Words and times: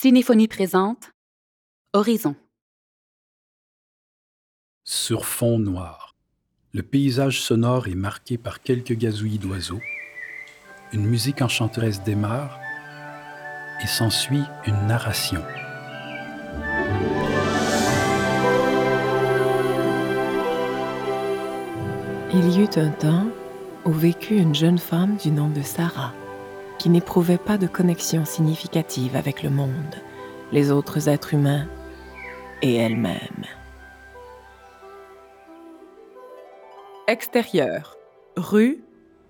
Cinéphonie 0.00 0.46
présente 0.46 1.10
Horizon. 1.92 2.36
Sur 4.84 5.26
fond 5.26 5.58
noir, 5.58 6.14
le 6.72 6.84
paysage 6.84 7.40
sonore 7.40 7.88
est 7.88 7.96
marqué 7.96 8.38
par 8.38 8.62
quelques 8.62 8.92
gazouillis 8.92 9.40
d'oiseaux. 9.40 9.80
Une 10.92 11.04
musique 11.04 11.42
enchanteresse 11.42 12.04
démarre 12.04 12.60
et 13.82 13.88
s'ensuit 13.88 14.44
une 14.68 14.86
narration. 14.86 15.42
Il 22.32 22.52
y 22.52 22.60
eut 22.60 22.78
un 22.78 22.90
temps 22.90 23.26
où 23.84 23.90
vécut 23.90 24.36
une 24.36 24.54
jeune 24.54 24.78
femme 24.78 25.16
du 25.16 25.32
nom 25.32 25.48
de 25.48 25.62
Sarah, 25.62 26.14
qui 26.78 26.90
n'éprouvait 26.90 27.38
pas 27.38 27.58
de 27.58 27.66
connexion 27.66 28.24
significative 28.24 29.16
avec 29.16 29.42
le 29.42 29.50
monde, 29.50 29.96
les 30.52 30.70
autres 30.70 31.08
êtres 31.08 31.34
humains 31.34 31.66
et 32.62 32.76
elle-même. 32.76 33.44
Extérieur. 37.06 37.96
Rue. 38.36 38.82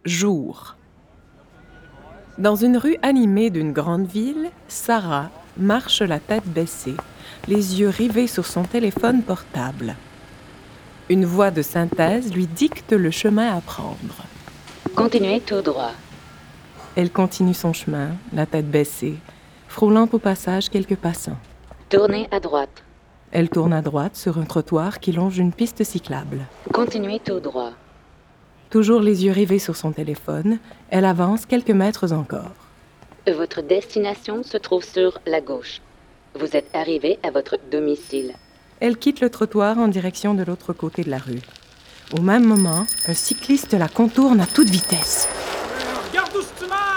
Jour. 0.05 0.77
Dans 2.38 2.57
une 2.57 2.77
rue 2.77 2.97
animée 3.02 3.51
d'une 3.51 3.73
grande 3.73 4.07
ville, 4.07 4.51
Sarah 4.69 5.30
marche 5.57 6.02
la 6.02 6.21
tête 6.21 6.46
baissée, 6.46 6.95
les 7.46 7.80
yeux 7.80 7.88
rivés 7.88 8.27
sur 8.27 8.46
son 8.46 8.62
téléphone 8.62 9.23
portable. 9.23 9.96
Une 11.09 11.24
voix 11.24 11.51
de 11.51 11.62
synthèse 11.62 12.33
lui 12.33 12.46
dicte 12.46 12.93
le 12.93 13.10
chemin 13.10 13.57
à 13.57 13.60
prendre. 13.60 14.24
Continuez 14.95 15.41
tout 15.41 15.62
droit. 15.62 15.93
Elle 16.98 17.12
continue 17.12 17.55
son 17.55 17.73
chemin, 17.73 18.09
la 18.33 18.45
tête 18.45 18.69
baissée, 18.69 19.15
frôlant 19.69 20.09
au 20.11 20.19
passage 20.19 20.69
quelques 20.69 20.97
passants. 20.97 21.38
Tournez 21.91 22.27
à 22.33 22.41
droite. 22.41 22.83
Elle 23.30 23.49
tourne 23.49 23.73
à 23.73 23.82
droite 23.82 24.16
sur 24.16 24.37
un 24.37 24.43
trottoir 24.43 24.99
qui 24.99 25.13
longe 25.13 25.38
une 25.38 25.52
piste 25.52 25.85
cyclable. 25.85 26.41
Continuez 26.73 27.21
tout 27.21 27.38
droit. 27.38 27.71
Toujours 28.71 28.99
les 28.99 29.24
yeux 29.24 29.30
rivés 29.30 29.60
sur 29.60 29.76
son 29.76 29.93
téléphone, 29.93 30.59
elle 30.91 31.04
avance 31.04 31.46
quelques 31.46 31.71
mètres 31.71 32.13
encore. 32.13 32.51
Votre 33.29 33.63
destination 33.63 34.43
se 34.43 34.57
trouve 34.57 34.82
sur 34.82 35.21
la 35.24 35.41
gauche. 35.41 35.80
Vous 36.35 36.57
êtes 36.57 36.74
arrivé 36.74 37.21
à 37.23 37.30
votre 37.30 37.59
domicile. 37.71 38.35
Elle 38.80 38.96
quitte 38.96 39.21
le 39.21 39.30
trottoir 39.30 39.79
en 39.79 39.87
direction 39.87 40.35
de 40.35 40.43
l'autre 40.43 40.73
côté 40.73 41.04
de 41.04 41.10
la 41.10 41.19
rue. 41.19 41.43
Au 42.19 42.23
même 42.23 42.45
moment, 42.45 42.87
un 43.07 43.15
cycliste 43.15 43.74
la 43.74 43.87
contourne 43.87 44.41
à 44.41 44.46
toute 44.46 44.69
vitesse. 44.69 45.29
Regarde 46.09 46.35
où 46.35 46.41
tu 46.59 46.66
marches! 46.66 46.88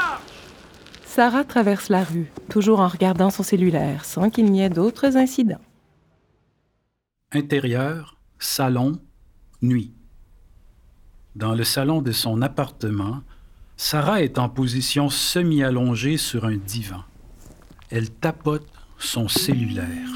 Sarah 1.13 1.43
traverse 1.43 1.89
la 1.89 2.05
rue, 2.05 2.31
toujours 2.47 2.79
en 2.79 2.87
regardant 2.87 3.31
son 3.31 3.43
cellulaire, 3.43 4.05
sans 4.05 4.29
qu'il 4.29 4.49
n'y 4.49 4.63
ait 4.63 4.69
d'autres 4.69 5.17
incidents. 5.17 5.59
Intérieur, 7.33 8.17
salon, 8.39 8.93
nuit. 9.61 9.91
Dans 11.35 11.53
le 11.53 11.65
salon 11.65 12.01
de 12.01 12.13
son 12.13 12.41
appartement, 12.41 13.23
Sarah 13.75 14.21
est 14.21 14.39
en 14.39 14.47
position 14.47 15.09
semi-allongée 15.09 16.15
sur 16.15 16.45
un 16.45 16.55
divan. 16.55 17.03
Elle 17.89 18.09
tapote 18.09 18.65
son 18.97 19.27
cellulaire. 19.27 20.07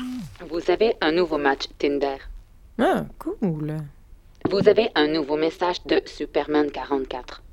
Vous 0.50 0.72
avez 0.72 0.96
un 1.02 1.12
nouveau 1.12 1.38
match 1.38 1.64
Tinder. 1.78 2.20
Ah, 2.80 3.04
cool. 3.20 3.76
Vous 4.50 4.70
avez 4.70 4.92
un 4.96 5.10
nouveau 5.10 5.36
message 5.36 5.84
de 5.88 6.02
Superman 6.06 6.72
44. 6.72 7.44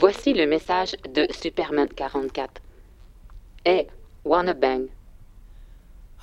Voici 0.00 0.32
le 0.32 0.46
message 0.46 0.96
de 1.14 1.26
Superman 1.30 1.88
44. 1.94 2.62
Hey, 3.68 3.86
wanna 4.24 4.54
bang? 4.54 4.88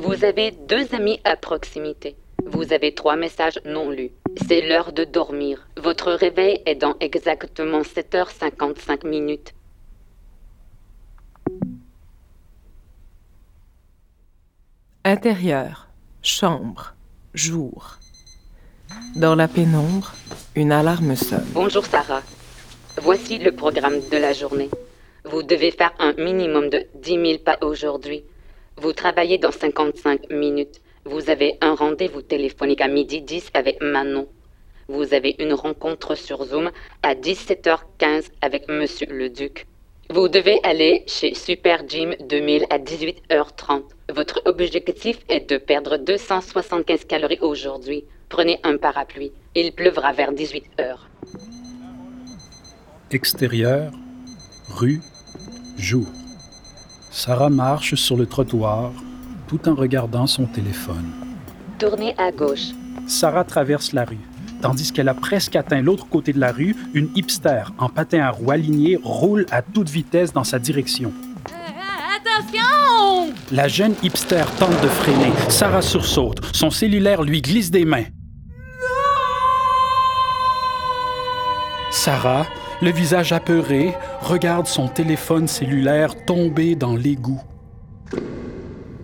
Vous 0.00 0.24
avez 0.24 0.52
deux 0.52 0.94
amis 0.94 1.20
à 1.24 1.34
proximité. 1.34 2.14
Vous 2.46 2.72
avez 2.72 2.94
trois 2.94 3.16
messages 3.16 3.58
non 3.64 3.90
lus. 3.90 4.12
C'est 4.46 4.60
l'heure 4.60 4.92
de 4.92 5.02
dormir. 5.02 5.66
Votre 5.76 6.12
réveil 6.12 6.62
est 6.64 6.76
dans 6.76 6.94
exactement 7.00 7.80
7h55 7.80 9.04
minutes. 9.04 9.52
Intérieur. 15.02 15.88
Chambre. 16.22 16.94
Jour. 17.34 17.98
Dans 19.16 19.34
la 19.34 19.48
pénombre, 19.48 20.12
une 20.54 20.70
alarme 20.70 21.16
sonne. 21.16 21.48
Bonjour 21.52 21.84
Sarah. 21.84 22.22
Voici 22.98 23.38
le 23.38 23.50
programme 23.50 23.98
de 24.08 24.16
la 24.16 24.32
journée. 24.32 24.70
Vous 25.24 25.42
devez 25.42 25.72
faire 25.72 25.92
un 25.98 26.12
minimum 26.12 26.68
de 26.70 26.86
10 26.94 27.10
000 27.10 27.38
pas 27.44 27.58
aujourd'hui. 27.60 28.22
Vous 28.76 28.92
travaillez 28.92 29.36
dans 29.36 29.50
55 29.50 30.30
minutes. 30.30 30.80
Vous 31.04 31.28
avez 31.28 31.58
un 31.60 31.74
rendez-vous 31.74 32.22
téléphonique 32.22 32.80
à 32.80 32.86
midi 32.86 33.20
10 33.20 33.50
avec 33.54 33.82
Manon. 33.82 34.28
Vous 34.86 35.12
avez 35.12 35.34
une 35.40 35.54
rencontre 35.54 36.14
sur 36.14 36.44
Zoom 36.44 36.70
à 37.02 37.16
17h15 37.16 38.28
avec 38.40 38.68
Monsieur 38.68 39.08
le 39.10 39.28
Duc. 39.28 39.66
Vous 40.10 40.28
devez 40.28 40.60
aller 40.62 41.02
chez 41.08 41.34
Super 41.34 41.88
Gym 41.88 42.14
2000 42.20 42.66
à 42.70 42.78
18h30. 42.78 43.82
Votre 44.14 44.40
objectif 44.44 45.18
est 45.28 45.50
de 45.50 45.56
perdre 45.56 45.96
275 45.96 47.06
calories 47.06 47.40
aujourd'hui. 47.40 48.04
Prenez 48.28 48.60
un 48.62 48.76
parapluie. 48.76 49.32
Il 49.56 49.72
pleuvra 49.72 50.12
vers 50.12 50.32
18h. 50.32 50.96
Extérieur, 53.14 53.92
rue, 54.68 55.00
jour. 55.78 56.08
Sarah 57.12 57.48
marche 57.48 57.94
sur 57.94 58.16
le 58.16 58.26
trottoir 58.26 58.90
tout 59.46 59.68
en 59.68 59.76
regardant 59.76 60.26
son 60.26 60.46
téléphone. 60.46 61.12
Tournez 61.78 62.16
à 62.18 62.32
gauche. 62.32 62.72
Sarah 63.06 63.44
traverse 63.44 63.92
la 63.92 64.04
rue. 64.04 64.18
Tandis 64.60 64.90
qu'elle 64.90 65.08
a 65.08 65.14
presque 65.14 65.54
atteint 65.54 65.80
l'autre 65.80 66.08
côté 66.08 66.32
de 66.32 66.40
la 66.40 66.50
rue, 66.50 66.74
une 66.92 67.08
hipster 67.14 67.62
en 67.78 67.88
patin 67.88 68.18
à 68.18 68.30
roues 68.30 68.50
alignées 68.50 68.98
roule 69.00 69.46
à 69.52 69.62
toute 69.62 69.90
vitesse 69.90 70.32
dans 70.32 70.42
sa 70.42 70.58
direction. 70.58 71.12
Attention! 72.16 73.32
La 73.52 73.68
jeune 73.68 73.94
hipster 74.02 74.44
tente 74.58 74.82
de 74.82 74.88
freiner. 74.88 75.30
Sarah 75.50 75.82
sursaute. 75.82 76.44
Son 76.52 76.70
cellulaire 76.70 77.22
lui 77.22 77.42
glisse 77.42 77.70
des 77.70 77.84
mains. 77.84 78.06
Sarah, 81.92 82.44
le 82.84 82.92
visage 82.92 83.32
apeuré, 83.32 83.94
regarde 84.20 84.66
son 84.66 84.88
téléphone 84.88 85.48
cellulaire 85.48 86.22
tomber 86.26 86.76
dans 86.76 86.94
l'égout. 86.94 87.40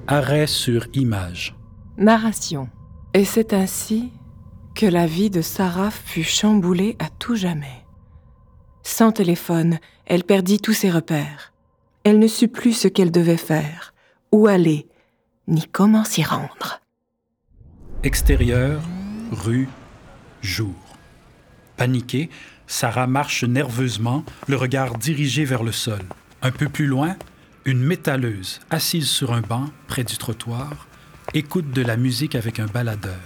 Arrêt 0.06 0.46
sur 0.46 0.86
image. 0.92 1.56
Narration. 1.96 2.68
Et 3.14 3.24
c'est 3.24 3.54
ainsi 3.54 4.12
que 4.74 4.84
la 4.84 5.06
vie 5.06 5.30
de 5.30 5.40
Sarah 5.40 5.90
fut 5.90 6.22
chamboulée 6.22 6.96
à 6.98 7.08
tout 7.08 7.36
jamais. 7.36 7.86
Sans 8.82 9.12
téléphone, 9.12 9.78
elle 10.04 10.24
perdit 10.24 10.60
tous 10.60 10.74
ses 10.74 10.90
repères. 10.90 11.54
Elle 12.04 12.18
ne 12.18 12.28
sut 12.28 12.48
plus 12.48 12.74
ce 12.74 12.88
qu'elle 12.88 13.10
devait 13.10 13.36
faire, 13.36 13.94
où 14.30 14.46
aller, 14.46 14.88
ni 15.48 15.66
comment 15.66 16.04
s'y 16.04 16.22
rendre. 16.22 16.80
Extérieur, 18.02 18.82
rue, 19.32 19.68
jour. 20.42 20.74
Paniquée, 21.76 22.28
Sarah 22.72 23.08
marche 23.08 23.42
nerveusement, 23.42 24.24
le 24.46 24.54
regard 24.54 24.96
dirigé 24.96 25.44
vers 25.44 25.64
le 25.64 25.72
sol. 25.72 25.98
Un 26.40 26.52
peu 26.52 26.68
plus 26.68 26.86
loin, 26.86 27.16
une 27.64 27.80
métalleuse, 27.82 28.60
assise 28.70 29.08
sur 29.10 29.32
un 29.32 29.40
banc 29.40 29.64
près 29.88 30.04
du 30.04 30.16
trottoir, 30.16 30.86
écoute 31.34 31.72
de 31.72 31.82
la 31.82 31.96
musique 31.96 32.36
avec 32.36 32.60
un 32.60 32.66
baladeur. 32.66 33.18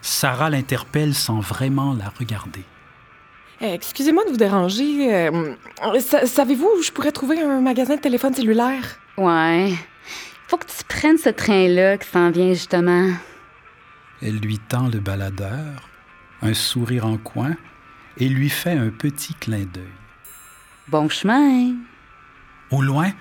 Sarah 0.00 0.48
l'interpelle 0.48 1.14
sans 1.14 1.40
vraiment 1.40 1.92
la 1.92 2.08
regarder. 2.18 2.64
Eh, 3.60 3.74
Excusez-moi 3.74 4.24
de 4.24 4.30
vous 4.30 4.36
déranger. 4.38 5.14
euh, 5.14 5.54
sa- 6.00 6.24
Savez-vous 6.26 6.70
où 6.78 6.82
je 6.82 6.90
pourrais 6.90 7.12
trouver 7.12 7.42
un 7.42 7.60
magasin 7.60 7.96
de 7.96 8.00
téléphone 8.00 8.32
cellulaire? 8.32 8.98
Ouais. 9.18 9.74
Faut 10.46 10.56
que 10.56 10.64
tu 10.64 10.82
prennes 10.88 11.18
ce 11.18 11.28
train-là 11.28 11.98
qui 11.98 12.08
s'en 12.08 12.30
vient 12.30 12.54
justement. 12.54 13.10
Elle 14.22 14.38
lui 14.38 14.58
tend 14.58 14.88
le 14.88 14.98
baladeur, 14.98 15.90
un 16.40 16.54
sourire 16.54 17.04
en 17.04 17.18
coin, 17.18 17.54
et 18.18 18.28
lui 18.28 18.50
fait 18.50 18.72
un 18.72 18.90
petit 18.90 19.34
clin 19.34 19.64
d'œil. 19.72 19.84
Bon 20.88 21.08
chemin. 21.08 21.74
Au 22.70 22.82
loin, 22.82 23.12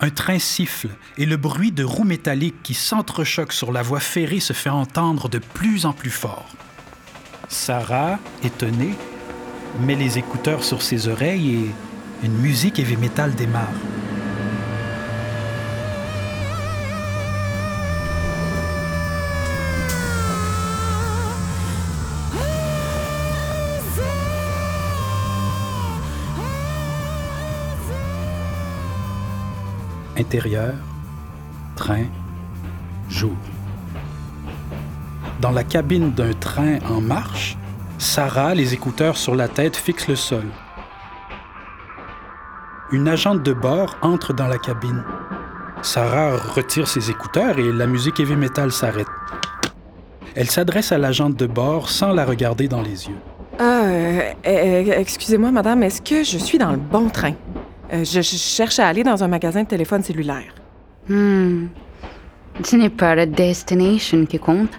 un 0.00 0.10
train 0.10 0.38
siffle 0.38 0.90
et 1.16 1.26
le 1.26 1.36
bruit 1.36 1.72
de 1.72 1.84
roues 1.84 2.04
métalliques 2.04 2.62
qui 2.62 2.74
s'entrechoquent 2.74 3.52
sur 3.52 3.72
la 3.72 3.82
voie 3.82 4.00
ferrée 4.00 4.40
se 4.40 4.52
fait 4.52 4.70
entendre 4.70 5.28
de 5.28 5.38
plus 5.38 5.86
en 5.86 5.92
plus 5.92 6.10
fort. 6.10 6.48
Sarah, 7.48 8.18
étonnée, 8.44 8.94
met 9.80 9.94
les 9.94 10.18
écouteurs 10.18 10.64
sur 10.64 10.82
ses 10.82 11.08
oreilles 11.08 11.54
et 11.54 12.26
une 12.26 12.38
musique 12.38 12.78
heavy 12.78 12.96
metal 12.96 13.34
démarre. 13.34 13.72
Intérieur, 30.18 30.74
train, 31.76 32.06
jour. 33.08 33.36
Dans 35.40 35.52
la 35.52 35.62
cabine 35.62 36.10
d'un 36.10 36.32
train 36.32 36.80
en 36.90 37.00
marche, 37.00 37.56
Sarah, 37.98 38.52
les 38.56 38.74
écouteurs 38.74 39.16
sur 39.16 39.36
la 39.36 39.46
tête, 39.46 39.76
fixe 39.76 40.08
le 40.08 40.16
sol. 40.16 40.42
Une 42.90 43.06
agente 43.06 43.44
de 43.44 43.52
bord 43.52 43.96
entre 44.02 44.32
dans 44.32 44.48
la 44.48 44.58
cabine. 44.58 45.04
Sarah 45.82 46.36
retire 46.36 46.88
ses 46.88 47.10
écouteurs 47.10 47.60
et 47.60 47.70
la 47.70 47.86
musique 47.86 48.18
heavy 48.18 48.34
metal 48.34 48.72
s'arrête. 48.72 49.06
Elle 50.34 50.50
s'adresse 50.50 50.90
à 50.90 50.98
l'agente 50.98 51.36
de 51.36 51.46
bord 51.46 51.88
sans 51.88 52.12
la 52.12 52.24
regarder 52.24 52.66
dans 52.66 52.82
les 52.82 53.06
yeux. 53.06 53.18
Euh, 53.60 54.32
euh, 54.46 54.92
excusez-moi, 54.98 55.52
madame, 55.52 55.84
est-ce 55.84 56.02
que 56.02 56.24
je 56.24 56.38
suis 56.38 56.58
dans 56.58 56.72
le 56.72 56.76
bon 56.76 57.08
train? 57.08 57.34
Euh, 57.92 58.04
je, 58.04 58.20
je 58.20 58.36
cherche 58.36 58.78
à 58.78 58.88
aller 58.88 59.02
dans 59.02 59.24
un 59.24 59.28
magasin 59.28 59.62
de 59.62 59.68
téléphone 59.68 60.02
cellulaire. 60.02 60.54
Hmm. 61.08 61.68
Ce 62.64 62.76
n'est 62.76 62.90
pas 62.90 63.14
la 63.14 63.26
destination 63.26 64.26
qui 64.26 64.38
compte, 64.38 64.78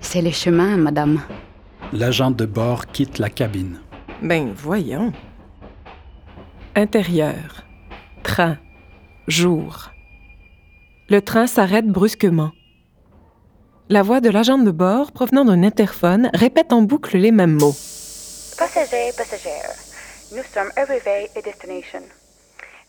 c'est 0.00 0.22
le 0.22 0.30
chemin, 0.30 0.76
madame. 0.76 1.22
L'agente 1.92 2.36
de 2.36 2.46
bord 2.46 2.86
quitte 2.86 3.18
la 3.18 3.30
cabine. 3.30 3.80
Ben, 4.22 4.52
voyons. 4.54 5.12
Intérieur. 6.74 7.64
Train. 8.22 8.58
Jour. 9.28 9.90
Le 11.08 11.22
train 11.22 11.46
s'arrête 11.46 11.86
brusquement. 11.86 12.52
La 13.88 14.02
voix 14.02 14.20
de 14.20 14.30
l'agent 14.30 14.58
de 14.58 14.70
bord, 14.70 15.12
provenant 15.12 15.44
d'un 15.44 15.62
interphone, 15.62 16.30
répète 16.34 16.72
en 16.72 16.82
boucle 16.82 17.16
les 17.16 17.30
mêmes 17.30 17.54
mots. 17.54 17.74
Passagers, 18.58 19.12
passagères, 19.16 19.74
nous 20.32 20.42
sommes 20.52 20.72
arrivés 20.76 21.28
à 21.36 21.40
destination. 21.40 22.02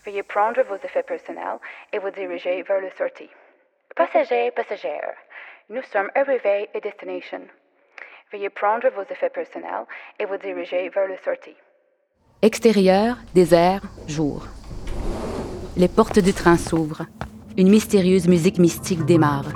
Veuillez 0.08 0.22
prendre 0.22 0.62
vos 0.62 0.76
effets 0.76 1.02
personnels 1.02 1.58
et 1.92 1.98
vous 1.98 2.10
diriger 2.10 2.62
vers 2.62 2.80
la 2.80 2.90
sortie. 2.96 3.28
Passagers, 3.94 4.50
passagères, 4.52 5.12
nous 5.68 5.82
sommes 5.92 6.08
arrivés 6.14 6.70
à 6.74 6.80
destination. 6.80 7.42
Veuillez 8.32 8.48
prendre 8.48 8.88
vos 8.96 9.02
effets 9.02 9.28
personnels 9.28 9.84
et 10.18 10.24
vous 10.24 10.38
diriger 10.38 10.88
vers 10.88 11.08
la 11.08 11.22
sortie. 11.22 11.56
Extérieur, 12.40 13.18
désert, 13.34 13.82
jour. 14.06 14.46
Les 15.76 15.88
portes 15.88 16.20
du 16.20 16.32
train 16.32 16.56
s'ouvrent. 16.56 17.04
Une 17.58 17.68
mystérieuse 17.68 18.28
musique 18.28 18.58
mystique 18.58 19.04
démarre. 19.04 19.52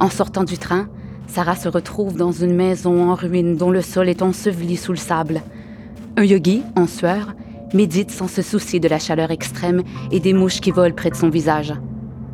En 0.00 0.10
sortant 0.10 0.42
du 0.42 0.58
train, 0.58 0.88
Sarah 1.28 1.54
se 1.54 1.68
retrouve 1.68 2.16
dans 2.16 2.32
une 2.32 2.56
maison 2.56 3.08
en 3.08 3.14
ruine 3.14 3.56
dont 3.56 3.70
le 3.70 3.82
sol 3.82 4.08
est 4.08 4.22
enseveli 4.22 4.76
sous 4.76 4.90
le 4.90 4.98
sable. 4.98 5.42
Un 6.16 6.24
yogi, 6.24 6.64
en 6.74 6.88
sueur, 6.88 7.34
médite 7.74 8.10
sans 8.10 8.28
se 8.28 8.42
soucier 8.42 8.80
de 8.80 8.88
la 8.88 8.98
chaleur 8.98 9.30
extrême 9.30 9.82
et 10.10 10.20
des 10.20 10.32
mouches 10.32 10.60
qui 10.60 10.70
volent 10.70 10.94
près 10.94 11.10
de 11.10 11.16
son 11.16 11.28
visage. 11.28 11.72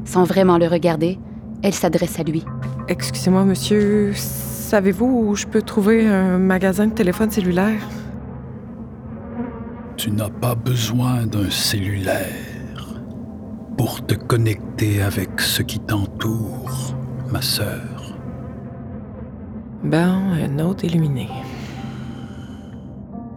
Sans 0.04 0.24
vraiment 0.24 0.58
le 0.58 0.66
regarder, 0.66 1.18
elle 1.62 1.74
s'adresse 1.74 2.18
à 2.18 2.22
lui. 2.22 2.44
Excusez-moi, 2.88 3.44
monsieur, 3.44 4.12
savez-vous 4.14 5.26
où 5.28 5.36
je 5.36 5.46
peux 5.46 5.62
trouver 5.62 6.06
un 6.06 6.38
magasin 6.38 6.86
de 6.86 6.94
téléphone 6.94 7.30
cellulaire? 7.30 7.82
Tu 9.96 10.10
n'as 10.10 10.30
pas 10.30 10.54
besoin 10.54 11.26
d'un 11.26 11.50
cellulaire 11.50 13.02
pour 13.76 14.04
te 14.06 14.14
connecter 14.14 15.02
avec 15.02 15.40
ce 15.40 15.62
qui 15.62 15.78
t'entoure, 15.78 16.94
ma 17.30 17.42
sœur. 17.42 18.16
Ben, 19.82 20.20
un 20.32 20.58
autre 20.58 20.84
illuminé. 20.84 21.28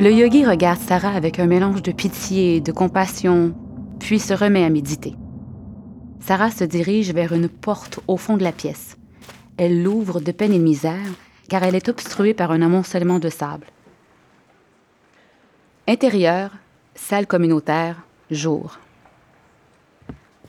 Le 0.01 0.11
yogi 0.11 0.43
regarde 0.47 0.79
Sarah 0.79 1.11
avec 1.11 1.37
un 1.37 1.45
mélange 1.45 1.83
de 1.83 1.91
pitié 1.91 2.55
et 2.55 2.59
de 2.59 2.71
compassion, 2.71 3.53
puis 3.99 4.17
se 4.17 4.33
remet 4.33 4.63
à 4.63 4.69
méditer. 4.71 5.13
Sarah 6.19 6.49
se 6.49 6.63
dirige 6.63 7.13
vers 7.13 7.33
une 7.33 7.47
porte 7.47 7.99
au 8.07 8.17
fond 8.17 8.35
de 8.35 8.41
la 8.41 8.51
pièce. 8.51 8.97
Elle 9.57 9.83
l'ouvre 9.83 10.19
de 10.19 10.31
peine 10.31 10.53
et 10.53 10.57
de 10.57 10.63
misère, 10.63 11.05
car 11.49 11.61
elle 11.61 11.75
est 11.75 11.87
obstruée 11.87 12.33
par 12.33 12.49
un 12.49 12.63
amoncellement 12.63 13.19
de 13.19 13.29
sable. 13.29 13.67
Intérieur, 15.87 16.49
salle 16.95 17.27
communautaire, 17.27 18.01
jour. 18.31 18.79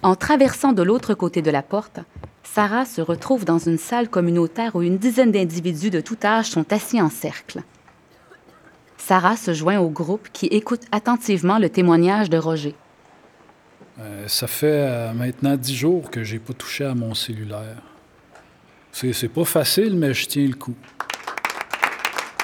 En 0.03 0.15
traversant 0.15 0.73
de 0.73 0.83
l'autre 0.83 1.13
côté 1.13 1.43
de 1.43 1.51
la 1.51 1.63
porte, 1.63 2.01
Sarah 2.43 2.87
se 2.87 3.03
retrouve 3.03 3.45
dans 3.45 3.59
une 3.59 3.77
salle 3.77 4.09
communautaire 4.09 4.77
où 4.77 4.81
une 4.81 4.97
dizaine 4.97 5.31
d'individus 5.31 5.91
de 5.91 6.01
tout 6.01 6.17
âge 6.25 6.47
sont 6.47 6.73
assis 6.73 7.03
en 7.03 7.11
cercle. 7.11 7.63
Sarah 9.05 9.37
se 9.37 9.53
joint 9.53 9.81
au 9.81 9.89
groupe 9.89 10.29
qui 10.33 10.47
écoute 10.47 10.83
attentivement 10.93 11.59
le 11.59 11.69
témoignage 11.69 12.31
de 12.31 12.39
Roger. 12.39 12.77
Euh, 13.99 14.29
ça 14.29 14.47
fait 14.47 14.67
euh, 14.69 15.13
maintenant 15.13 15.57
dix 15.57 15.75
jours 15.75 16.09
que 16.09 16.23
j'ai 16.23 16.39
pas 16.39 16.53
touché 16.53 16.85
à 16.85 16.95
mon 16.95 17.13
cellulaire. 17.13 17.83
C'est, 18.93 19.13
c'est 19.13 19.29
pas 19.29 19.45
facile, 19.45 19.97
mais 19.97 20.15
je 20.15 20.27
tiens 20.27 20.47
le 20.47 20.55
coup. 20.55 20.77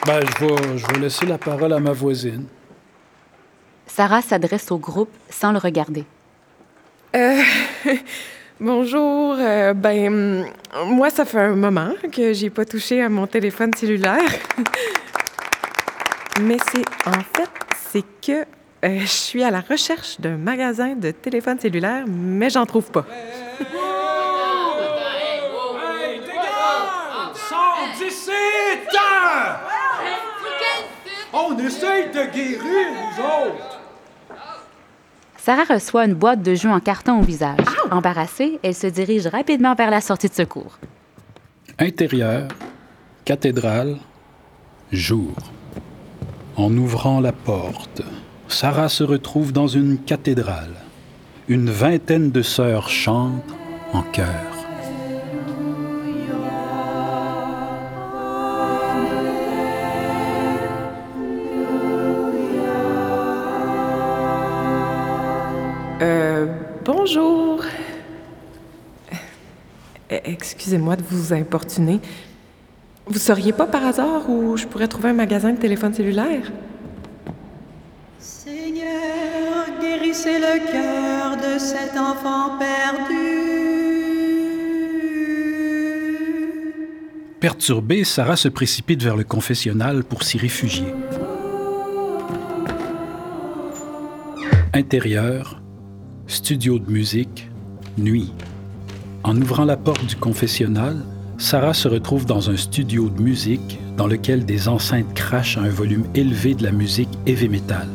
Ben, 0.05 0.21
je 0.21 0.45
vais, 0.45 0.79
je 0.79 0.87
vais 0.89 0.99
laisser 0.99 1.27
la 1.27 1.39
parole 1.39 1.73
à 1.73 1.79
ma 1.79 1.93
voisine. 1.93 2.47
Sarah 3.87 4.21
s'adresse 4.21 4.73
au 4.73 4.79
groupe 4.79 5.13
sans 5.31 5.53
le 5.53 5.59
regarder. 5.59 6.05
Euh, 7.15 7.41
bonjour. 8.61 9.37
euh, 9.39 9.75
ben, 9.75 10.45
moi, 10.87 11.11
ça 11.11 11.25
fait 11.25 11.39
un 11.39 11.55
moment 11.55 11.93
que 12.11 12.33
j'ai 12.33 12.51
pas 12.51 12.65
touché 12.65 13.01
à 13.01 13.09
mon 13.09 13.29
téléphone 13.29 13.73
cellulaire. 13.75 14.29
Mais 16.41 16.59
c'est 16.71 16.85
en 17.07 17.21
fait, 17.21 17.51
c'est 17.91 18.05
que 18.21 18.45
euh, 18.85 19.01
je 19.01 19.07
suis 19.07 19.43
à 19.43 19.51
la 19.51 19.61
recherche 19.61 20.21
d'un 20.21 20.37
magasin 20.37 20.95
de 20.95 21.11
téléphone 21.11 21.59
cellulaire, 21.59 22.05
mais 22.07 22.49
j'en 22.49 22.65
trouve 22.65 22.91
pas. 22.91 23.05
Hey, 23.61 23.67
dégage! 26.21 27.35
Sors 27.35 27.89
d'ici! 27.99 28.31
Temps! 28.93 29.59
On 31.33 31.59
essaye 31.59 32.07
de 32.11 32.33
guérir, 32.33 32.87
nous 32.93 33.25
autres! 33.25 33.81
Sarah 35.39 35.65
reçoit 35.65 36.05
une 36.05 36.15
boîte 36.15 36.43
de 36.43 36.55
jus 36.55 36.69
en 36.69 36.79
carton 36.79 37.19
au 37.19 37.23
visage. 37.23 37.59
Embarrassée, 37.91 38.61
elle 38.63 38.75
se 38.75 38.87
dirige 38.87 39.27
rapidement 39.27 39.75
vers 39.75 39.91
la 39.91 40.01
sortie 40.01 40.29
de 40.29 40.35
secours. 40.35 40.79
Intérieur, 41.79 42.49
cathédrale, 43.25 43.97
jour. 44.93 45.35
En 46.59 46.77
ouvrant 46.77 47.21
la 47.21 47.31
porte, 47.31 48.03
Sarah 48.49 48.89
se 48.89 49.05
retrouve 49.05 49.53
dans 49.53 49.69
une 49.69 49.97
cathédrale. 49.97 50.75
Une 51.47 51.71
vingtaine 51.71 52.33
de 52.33 52.43
sœurs 52.43 52.89
chantent 52.89 53.55
en 53.93 54.03
chœur. 54.03 54.27
Euh, 66.03 66.47
bonjour. 66.85 67.63
Euh, 70.11 70.19
Excusez-moi 70.25 70.97
de 70.97 71.05
vous 71.09 71.33
importuner. 71.33 72.01
Vous 73.11 73.19
sauriez 73.19 73.53
pas 73.53 73.67
par 73.67 73.87
hasard 73.87 74.29
où 74.29 74.57
je 74.57 74.67
pourrais 74.67 74.89
trouver 74.89 75.09
un 75.11 75.15
magasin 75.15 75.53
de 75.53 75.59
téléphone 75.59 75.95
cellulaire? 75.95 76.53
Seigneur, 78.19 79.67
guérissez 79.81 80.39
le 80.39 80.71
cœur 80.71 81.37
de 81.37 81.59
cet 81.59 81.97
enfant 81.97 82.59
perdu. 82.59 83.49
Perturbée, 87.41 88.05
Sarah 88.05 88.37
se 88.37 88.49
précipite 88.49 89.03
vers 89.03 89.17
le 89.17 89.25
confessionnal 89.25 90.05
pour 90.05 90.23
s'y 90.23 90.37
réfugier. 90.37 90.93
Intérieur, 94.75 95.63
studio 96.27 96.79
de 96.79 96.91
musique, 96.91 97.49
nuit. 97.97 98.33
En 99.25 99.37
ouvrant 99.41 99.65
la 99.65 99.77
porte 99.77 100.05
du 100.05 100.17
confessionnal, 100.17 101.05
Sarah 101.41 101.73
se 101.73 101.87
retrouve 101.87 102.27
dans 102.27 102.51
un 102.51 102.57
studio 102.57 103.09
de 103.09 103.23
musique 103.23 103.79
dans 103.97 104.09
lequel 104.09 104.45
des 104.45 104.67
enceintes 104.67 105.15
crachent 105.15 105.57
à 105.57 105.61
un 105.61 105.69
volume 105.69 106.03
élevé 106.17 106.57
de 106.57 106.65
la 106.65 106.73
musique 106.73 107.09
heavy 107.27 107.49
metal. 107.49 107.87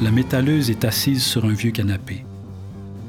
La 0.00 0.12
métalleuse 0.12 0.70
est 0.70 0.84
assise 0.84 1.24
sur 1.24 1.44
un 1.44 1.52
vieux 1.52 1.72
canapé. 1.72 2.24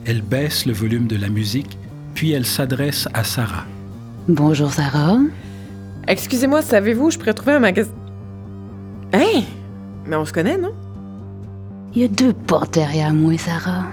Elle 0.06 0.24
baisse 0.24 0.66
le 0.66 0.74
volume 0.74 1.06
de 1.06 1.16
la 1.16 1.30
musique, 1.30 1.78
puis 2.16 2.32
elle 2.32 2.48
s'adresse 2.48 3.08
à 3.14 3.24
Sarah. 3.24 3.66
Bonjour 4.28 4.74
Sarah. 4.74 5.20
Excusez-moi, 6.08 6.64
savez-vous 6.64 7.06
où 7.06 7.12
je 7.12 7.20
pourrais 7.20 7.36
trouver 7.36 7.54
un 7.54 7.60
magasin. 7.60 8.01
Mais 10.06 10.16
on 10.16 10.26
se 10.26 10.34
connaît, 10.34 10.58
non? 10.58 10.74
Il 11.94 12.02
y 12.02 12.06
a 12.06 12.08
deux 12.08 12.34
portes 12.34 12.74
derrière 12.74 13.14
moi, 13.14 13.38
Sarah. 13.38 13.86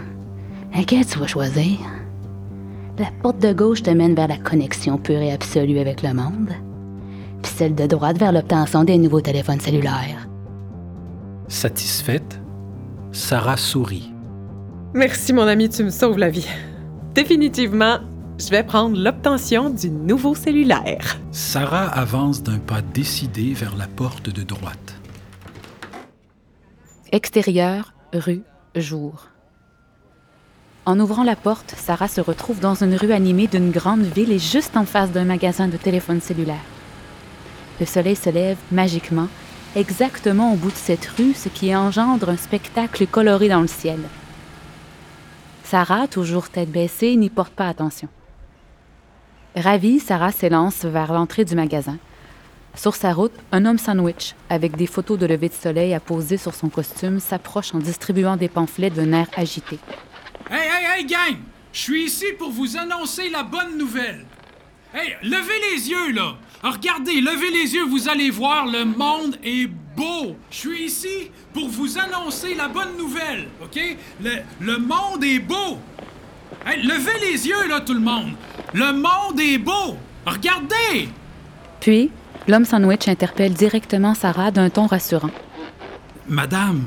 Laquelle 0.74 1.06
tu 1.06 1.18
vas 1.18 1.26
choisir? 1.26 1.78
La 2.98 3.10
porte 3.22 3.40
de 3.40 3.52
gauche 3.52 3.82
te 3.82 3.90
mène 3.90 4.14
vers 4.14 4.28
la 4.28 4.38
connexion 4.38 4.98
pure 4.98 5.20
et 5.20 5.32
absolue 5.32 5.78
avec 5.78 6.02
le 6.02 6.14
monde. 6.14 6.50
puis 7.42 7.52
celle 7.52 7.74
de 7.74 7.86
droite 7.86 8.18
vers 8.18 8.32
l'obtention 8.32 8.84
des 8.84 8.98
nouveaux 8.98 9.20
téléphones 9.20 9.60
cellulaires. 9.60 10.28
Satisfaite, 11.48 12.40
Sarah 13.12 13.56
sourit. 13.56 14.12
Merci, 14.94 15.32
mon 15.32 15.42
ami, 15.46 15.68
tu 15.68 15.84
me 15.84 15.90
sauves 15.90 16.18
la 16.18 16.30
vie. 16.30 16.48
Définitivement, 17.14 17.98
je 18.38 18.48
vais 18.50 18.62
prendre 18.62 18.98
l'obtention 18.98 19.70
du 19.70 19.90
nouveau 19.90 20.34
cellulaire. 20.34 21.18
Sarah 21.30 21.88
avance 21.88 22.42
d'un 22.42 22.58
pas 22.58 22.82
décidé 22.82 23.54
vers 23.54 23.76
la 23.76 23.86
porte 23.86 24.30
de 24.30 24.42
droite. 24.42 24.97
Extérieur, 27.10 27.94
rue, 28.12 28.42
jour. 28.74 29.28
En 30.84 31.00
ouvrant 31.00 31.24
la 31.24 31.36
porte, 31.36 31.74
Sarah 31.74 32.06
se 32.06 32.20
retrouve 32.20 32.60
dans 32.60 32.84
une 32.84 32.94
rue 32.94 33.12
animée 33.12 33.46
d'une 33.46 33.70
grande 33.70 34.02
ville 34.02 34.30
et 34.30 34.38
juste 34.38 34.76
en 34.76 34.84
face 34.84 35.10
d'un 35.10 35.24
magasin 35.24 35.68
de 35.68 35.78
téléphone 35.78 36.20
cellulaire. 36.20 36.66
Le 37.80 37.86
soleil 37.86 38.14
se 38.14 38.28
lève 38.28 38.58
magiquement, 38.70 39.28
exactement 39.74 40.52
au 40.52 40.56
bout 40.56 40.70
de 40.70 40.76
cette 40.76 41.06
rue, 41.16 41.32
ce 41.32 41.48
qui 41.48 41.74
engendre 41.74 42.28
un 42.28 42.36
spectacle 42.36 43.06
coloré 43.06 43.48
dans 43.48 43.62
le 43.62 43.68
ciel. 43.68 44.00
Sarah, 45.64 46.08
toujours 46.08 46.50
tête 46.50 46.70
baissée, 46.70 47.16
n'y 47.16 47.30
porte 47.30 47.54
pas 47.54 47.68
attention. 47.68 48.08
Ravie, 49.56 49.98
Sarah 49.98 50.32
s'élance 50.32 50.84
vers 50.84 51.14
l'entrée 51.14 51.46
du 51.46 51.54
magasin. 51.54 51.96
Sur 52.74 52.94
sa 52.94 53.12
route, 53.12 53.32
un 53.50 53.66
homme 53.66 53.78
sandwich, 53.78 54.34
avec 54.48 54.76
des 54.76 54.86
photos 54.86 55.18
de 55.18 55.26
lever 55.26 55.48
de 55.48 55.54
soleil 55.54 55.94
à 55.94 56.00
poser 56.00 56.36
sur 56.36 56.54
son 56.54 56.68
costume, 56.68 57.18
s'approche 57.18 57.74
en 57.74 57.78
distribuant 57.78 58.36
des 58.36 58.48
pamphlets 58.48 58.90
d'un 58.90 59.12
air 59.12 59.26
agité. 59.36 59.78
Hey, 60.50 60.60
hey, 60.60 61.00
hey, 61.00 61.04
gang! 61.06 61.36
Je 61.72 61.80
suis 61.80 62.04
ici 62.04 62.26
pour 62.38 62.50
vous 62.50 62.76
annoncer 62.76 63.30
la 63.30 63.42
bonne 63.42 63.76
nouvelle. 63.76 64.24
Hey, 64.94 65.16
levez 65.22 65.60
les 65.72 65.90
yeux, 65.90 66.12
là! 66.12 66.36
Regardez, 66.62 67.20
levez 67.20 67.50
les 67.50 67.74
yeux, 67.74 67.84
vous 67.84 68.08
allez 68.08 68.30
voir, 68.30 68.66
le 68.66 68.84
monde 68.84 69.36
est 69.44 69.66
beau. 69.66 70.36
Je 70.50 70.56
suis 70.56 70.84
ici 70.84 71.30
pour 71.52 71.68
vous 71.68 71.98
annoncer 71.98 72.54
la 72.54 72.68
bonne 72.68 72.96
nouvelle, 72.96 73.48
OK? 73.62 73.78
Le, 74.22 74.30
le 74.60 74.78
monde 74.78 75.22
est 75.24 75.38
beau. 75.40 75.78
Hey, 76.66 76.82
levez 76.82 77.18
les 77.20 77.46
yeux, 77.46 77.68
là, 77.68 77.80
tout 77.80 77.94
le 77.94 78.00
monde. 78.00 78.32
Le 78.72 78.92
monde 78.92 79.38
est 79.40 79.58
beau. 79.58 79.96
Regardez! 80.26 81.08
Puis, 81.80 82.10
l'homme 82.48 82.64
sandwich 82.64 83.06
interpelle 83.08 83.52
directement 83.52 84.14
Sarah 84.14 84.50
d'un 84.50 84.70
ton 84.70 84.86
rassurant. 84.86 85.30
Madame, 86.28 86.82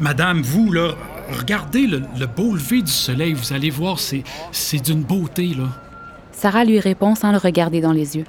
madame, 0.00 0.42
vous, 0.42 0.70
là, 0.72 0.94
regardez 1.38 1.86
le, 1.86 2.02
le 2.18 2.26
beau 2.26 2.54
lever 2.54 2.82
du 2.82 2.92
soleil. 2.92 3.32
Vous 3.32 3.52
allez 3.52 3.70
voir, 3.70 3.98
c'est, 3.98 4.22
c'est 4.52 4.78
d'une 4.84 5.02
beauté, 5.02 5.54
là. 5.56 5.68
Sarah 6.32 6.64
lui 6.64 6.78
répond 6.78 7.14
sans 7.14 7.32
le 7.32 7.38
regarder 7.38 7.80
dans 7.80 7.92
les 7.92 8.16
yeux. 8.16 8.24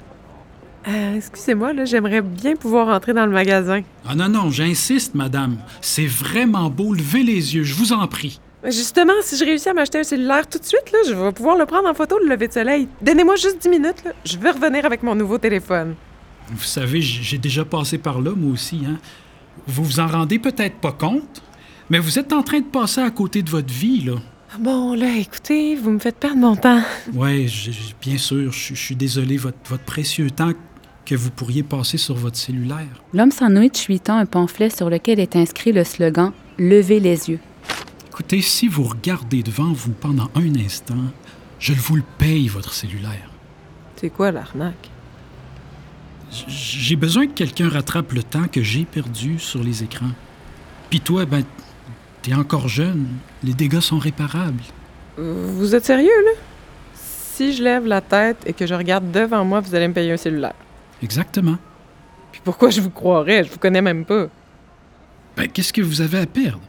Euh, 0.88 1.16
excusez-moi, 1.16 1.72
là, 1.72 1.84
j'aimerais 1.84 2.22
bien 2.22 2.56
pouvoir 2.56 2.88
entrer 2.88 3.12
dans 3.12 3.26
le 3.26 3.32
magasin. 3.32 3.82
Ah 4.08 4.14
non, 4.14 4.28
non, 4.28 4.50
j'insiste, 4.50 5.14
madame. 5.14 5.58
C'est 5.80 6.06
vraiment 6.06 6.70
beau. 6.70 6.94
Levez 6.94 7.22
les 7.22 7.54
yeux, 7.54 7.62
je 7.64 7.74
vous 7.74 7.92
en 7.92 8.06
prie. 8.08 8.40
Justement, 8.64 9.12
si 9.22 9.36
je 9.36 9.44
réussis 9.44 9.68
à 9.68 9.74
m'acheter 9.74 10.00
un 10.00 10.02
cellulaire 10.02 10.46
tout 10.46 10.58
de 10.58 10.64
suite, 10.64 10.90
là, 10.92 10.98
je 11.06 11.14
vais 11.14 11.32
pouvoir 11.32 11.56
le 11.56 11.66
prendre 11.66 11.88
en 11.88 11.94
photo 11.94 12.18
le 12.18 12.28
lever 12.28 12.48
de 12.48 12.52
soleil. 12.52 12.88
Donnez-moi 13.02 13.36
juste 13.36 13.58
10 13.62 13.68
minutes, 13.68 14.04
là. 14.04 14.12
Je 14.24 14.36
vais 14.38 14.50
revenir 14.50 14.84
avec 14.84 15.02
mon 15.02 15.14
nouveau 15.14 15.38
téléphone. 15.38 15.94
Vous 16.52 16.64
savez, 16.64 17.00
j'ai 17.00 17.38
déjà 17.38 17.64
passé 17.64 17.98
par 17.98 18.20
là, 18.20 18.32
moi 18.36 18.52
aussi. 18.52 18.82
Hein? 18.86 18.98
Vous 19.66 19.84
vous 19.84 20.00
en 20.00 20.06
rendez 20.06 20.38
peut-être 20.38 20.76
pas 20.76 20.92
compte, 20.92 21.42
mais 21.88 21.98
vous 21.98 22.18
êtes 22.18 22.32
en 22.32 22.42
train 22.42 22.60
de 22.60 22.66
passer 22.66 23.00
à 23.00 23.10
côté 23.10 23.42
de 23.42 23.50
votre 23.50 23.72
vie, 23.72 24.02
là. 24.02 24.14
Bon, 24.58 24.94
là, 24.94 25.16
écoutez, 25.16 25.76
vous 25.76 25.90
me 25.90 25.98
faites 26.00 26.16
perdre 26.16 26.38
mon 26.38 26.56
temps. 26.56 26.82
Oui, 27.14 27.46
bien 28.00 28.18
sûr, 28.18 28.50
je 28.50 28.74
je 28.74 28.80
suis 28.80 28.96
désolé, 28.96 29.36
votre, 29.36 29.58
votre 29.68 29.84
précieux 29.84 30.28
temps 30.30 30.52
que 31.04 31.14
vous 31.14 31.30
pourriez 31.30 31.62
passer 31.62 31.98
sur 31.98 32.16
votre 32.16 32.36
cellulaire. 32.36 33.02
L'homme 33.12 33.30
sandwich 33.30 33.86
lui 33.86 34.00
tend 34.00 34.16
un 34.16 34.26
pamphlet 34.26 34.70
sur 34.70 34.90
lequel 34.90 35.20
est 35.20 35.36
inscrit 35.36 35.72
le 35.72 35.84
slogan 35.84 36.32
Levez 36.58 37.00
les 37.00 37.30
yeux. 37.30 37.38
Écoutez, 38.08 38.42
si 38.42 38.68
vous 38.68 38.84
regardez 38.84 39.42
devant 39.42 39.72
vous 39.72 39.92
pendant 39.92 40.28
un 40.34 40.54
instant, 40.56 41.04
je 41.58 41.72
vous 41.72 41.96
le 41.96 42.04
paye, 42.18 42.48
votre 42.48 42.72
cellulaire. 42.72 43.30
C'est 43.96 44.10
quoi 44.10 44.30
l'arnaque? 44.30 44.90
J'ai 46.30 46.96
besoin 46.96 47.26
que 47.26 47.32
quelqu'un 47.32 47.68
rattrape 47.68 48.12
le 48.12 48.22
temps 48.22 48.46
que 48.46 48.62
j'ai 48.62 48.84
perdu 48.84 49.38
sur 49.38 49.62
les 49.62 49.82
écrans. 49.82 50.12
Puis 50.88 51.00
toi, 51.00 51.24
ben, 51.24 51.42
t'es 52.22 52.34
encore 52.34 52.68
jeune. 52.68 53.08
Les 53.42 53.54
dégâts 53.54 53.80
sont 53.80 53.98
réparables. 53.98 54.62
Vous 55.16 55.74
êtes 55.74 55.84
sérieux, 55.84 56.24
là? 56.24 56.30
Si 56.94 57.52
je 57.52 57.62
lève 57.62 57.86
la 57.86 58.00
tête 58.00 58.38
et 58.46 58.52
que 58.52 58.66
je 58.66 58.74
regarde 58.74 59.10
devant 59.10 59.44
moi, 59.44 59.60
vous 59.60 59.74
allez 59.74 59.88
me 59.88 59.94
payer 59.94 60.12
un 60.12 60.16
cellulaire. 60.16 60.54
Exactement. 61.02 61.56
Puis 62.32 62.40
pourquoi 62.44 62.70
je 62.70 62.80
vous 62.80 62.90
croirais? 62.90 63.44
Je 63.44 63.50
vous 63.50 63.58
connais 63.58 63.82
même 63.82 64.04
pas. 64.04 64.26
Ben, 65.36 65.48
qu'est-ce 65.48 65.72
que 65.72 65.82
vous 65.82 66.00
avez 66.00 66.18
à 66.18 66.26
perdre? 66.26 66.60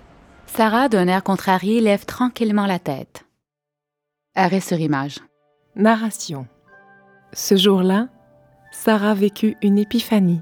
Sarah, 0.48 0.90
d'un 0.90 1.08
air 1.08 1.24
contrarié, 1.24 1.82
lève 1.82 2.06
tranquillement 2.06 2.66
la 2.66 2.80
tête. 2.80 3.26
Arrêt 4.36 4.60
sur 4.60 4.80
image. 4.80 5.20
Narration. 5.76 6.48
Ce 7.34 7.56
jour-là, 7.56 8.08
Sarah 8.84 9.14
vécut 9.14 9.58
une 9.62 9.78
épiphanie. 9.78 10.42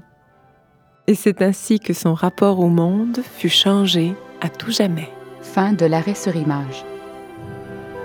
Et 1.06 1.14
c'est 1.14 1.42
ainsi 1.42 1.78
que 1.78 1.92
son 1.92 2.14
rapport 2.14 2.58
au 2.58 2.68
monde 2.68 3.20
fut 3.36 3.50
changé 3.50 4.14
à 4.40 4.48
tout 4.48 4.70
jamais. 4.70 5.10
Fin 5.42 5.74
de 5.74 5.84
l'arrêt 5.84 6.14
sur 6.14 6.34
image. 6.34 6.86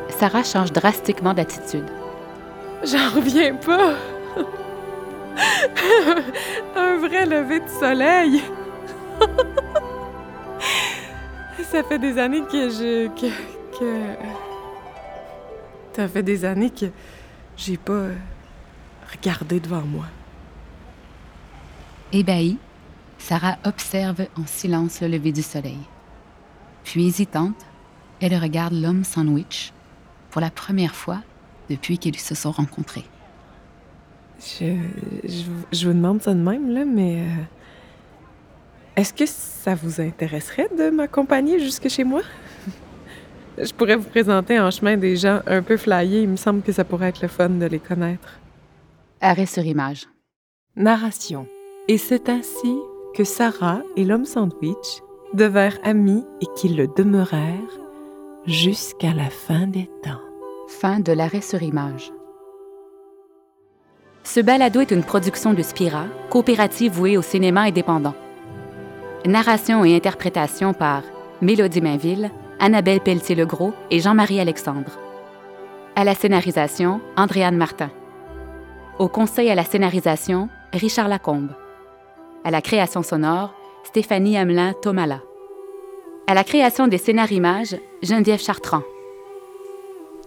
Sarah 0.10 0.44
change 0.44 0.74
drastiquement 0.74 1.34
d'attitude. 1.34 1.86
J'en 2.84 3.12
reviens 3.12 3.56
pas. 3.56 3.94
Un 6.76 6.98
vrai 6.98 7.26
lever 7.26 7.62
de 7.62 7.70
soleil. 7.70 8.42
Ça 11.64 11.82
fait 11.82 12.00
des 12.00 12.18
années 12.18 12.44
que 12.44 12.70
je 12.70 13.08
que 13.08 13.28
que 13.80 14.02
Ça 15.94 16.10
fait 16.10 16.24
des 16.24 16.44
années 16.44 16.72
que 16.72 16.88
j'ai 17.56 17.78
pas 17.78 18.08
regardé 19.10 19.62
devant 19.62 19.86
moi. 19.86 20.04
Ébahie, 22.14 22.58
Sarah 23.18 23.58
observe 23.66 24.28
en 24.38 24.46
silence 24.46 25.02
le 25.02 25.08
lever 25.08 25.32
du 25.32 25.42
soleil. 25.42 25.80
Puis 26.84 27.08
hésitante, 27.08 27.56
elle 28.22 28.36
regarde 28.38 28.74
l'homme 28.74 29.04
sandwich 29.04 29.74
pour 30.32 30.42
la 30.42 30.50
première 30.52 30.96
fois 30.96 31.22
depuis 31.70 31.98
qu'ils 31.98 32.20
se 32.20 32.36
sont 32.36 32.52
rencontrés. 32.52 33.06
Je, 34.40 34.76
je, 35.24 35.44
je 35.72 35.88
vous 35.88 35.94
demande 35.94 36.22
ça 36.22 36.34
de 36.34 36.40
même, 36.40 36.70
là, 36.70 36.86
mais. 36.86 37.22
euh, 37.22 37.44
Est-ce 38.98 39.14
que 39.14 39.26
ça 39.26 39.76
vous 39.76 40.00
intéresserait 40.02 40.70
de 40.78 40.90
m'accompagner 40.90 41.60
jusque 41.60 41.88
chez 41.90 42.04
moi? 42.04 42.22
je 43.58 43.72
pourrais 43.74 43.96
vous 43.96 44.08
présenter 44.10 44.60
en 44.60 44.70
chemin 44.72 44.98
des 44.98 45.16
gens 45.16 45.42
un 45.48 45.62
peu 45.64 45.78
flyés. 45.78 46.22
Il 46.24 46.30
me 46.30 46.36
semble 46.36 46.62
que 46.62 46.72
ça 46.74 46.84
pourrait 46.84 47.10
être 47.10 47.22
le 47.22 47.30
fun 47.30 47.50
de 47.50 47.66
les 47.66 47.80
connaître. 47.80 48.40
Arrêt 49.22 49.46
sur 49.46 49.66
image. 49.66 50.06
Narration. 50.76 51.48
Et 51.88 52.00
c'est 52.00 52.30
ainsi 52.30 52.80
que 53.14 53.24
Sarah 53.24 53.82
et 53.96 54.06
l'homme 54.06 54.26
sandwich 54.26 55.04
devinrent 55.34 55.78
amis 55.84 56.26
et 56.42 56.48
qu'ils 56.56 56.76
le 56.76 56.88
demeurèrent 56.88 57.80
jusqu'à 58.48 59.14
la 59.14 59.30
fin 59.30 59.68
des 59.68 59.88
temps. 60.02 60.22
Fin 60.68 61.00
de 61.00 61.12
l'arrêt 61.12 61.42
sur 61.42 61.62
image. 61.62 62.12
Ce 64.24 64.40
balado 64.40 64.82
est 64.82 64.90
une 64.90 65.04
production 65.04 65.54
de 65.54 65.62
Spira, 65.62 66.06
coopérative 66.32 66.92
vouée 66.92 67.18
au 67.18 67.22
cinéma 67.22 67.62
indépendant. 67.62 68.16
Narration 69.28 69.86
et 69.86 69.96
interprétation 69.96 70.74
par 70.74 71.04
Mélodie 71.42 71.82
Mainville, 71.82 72.32
Annabelle 72.60 73.02
Pelletier-Legros 73.02 73.74
et 73.92 74.00
Jean-Marie 74.00 74.40
Alexandre. 74.40 74.98
À 75.96 76.04
la 76.04 76.16
scénarisation, 76.16 77.00
Andréane 77.16 77.58
Martin. 77.58 77.92
Au 78.98 79.08
conseil 79.08 79.52
à 79.52 79.56
la 79.56 79.64
scénarisation, 79.64 80.50
Richard 80.74 81.10
Lacombe. 81.10 81.52
À 82.46 82.52
la 82.52 82.62
création 82.62 83.02
sonore, 83.02 83.56
Stéphanie 83.84 84.38
Hamelin-Tomala. 84.38 85.24
À 86.28 86.36
la 86.36 86.44
création 86.44 86.88
des 86.88 87.00
scénarimages, 87.00 87.76
Geneviève 88.04 88.40
Chartrand. 88.40 88.84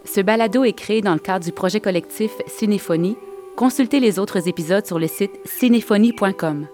Ce 0.03 0.19
balado 0.19 0.65
est 0.65 0.73
créé 0.73 0.99
dans 0.99 1.13
le 1.13 1.19
cadre 1.19 1.45
du 1.45 1.53
projet 1.53 1.79
collectif 1.79 2.33
Cinéphonie. 2.45 3.15
Consultez 3.55 4.01
les 4.01 4.19
autres 4.19 4.49
épisodes 4.49 4.85
sur 4.85 4.99
le 4.99 5.07
site 5.07 5.31
cinéphonie.com. 5.45 6.67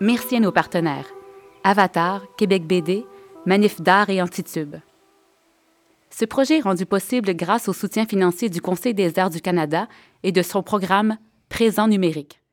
Merci 0.00 0.36
à 0.36 0.40
nos 0.40 0.52
partenaires 0.52 1.08
Avatar, 1.62 2.26
Québec 2.36 2.66
BD, 2.66 3.06
Manif 3.46 3.80
d'art 3.80 4.10
et 4.10 4.20
Antitube. 4.20 4.76
Ce 6.10 6.26
projet 6.26 6.58
est 6.58 6.60
rendu 6.60 6.84
possible 6.84 7.34
grâce 7.34 7.70
au 7.70 7.72
soutien 7.72 8.04
financier 8.04 8.50
du 8.50 8.60
Conseil 8.60 8.92
des 8.92 9.18
arts 9.18 9.30
du 9.30 9.40
Canada 9.40 9.88
et 10.22 10.30
de 10.30 10.42
son 10.42 10.62
programme 10.62 11.16
Présent 11.48 11.88
numérique. 11.88 12.43